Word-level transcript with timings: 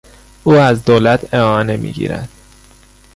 او 0.43 0.53
از 0.53 0.83
دولت 0.85 1.33
اعانه 1.33 1.77
میگیرد. 1.77 2.29